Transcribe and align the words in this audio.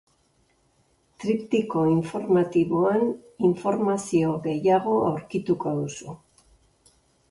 Triptiko 1.23 1.83
informatiboan 1.91 3.07
informazio 3.53 4.35
gehiago 4.49 5.01
aurkituko 5.13 5.81
duzu. 5.81 6.23